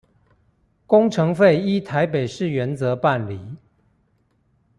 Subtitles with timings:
[0.87, 3.39] 工程費依臺北市原則辦理